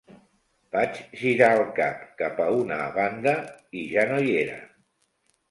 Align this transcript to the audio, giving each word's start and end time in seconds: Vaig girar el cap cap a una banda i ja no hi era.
Vaig 0.75 0.95
girar 1.19 1.49
el 1.57 1.61
cap 1.81 1.99
cap 2.23 2.41
a 2.47 2.49
una 2.63 2.79
banda 2.97 3.35
i 3.83 3.87
ja 3.93 4.09
no 4.15 4.19
hi 4.27 4.35
era. 4.43 4.59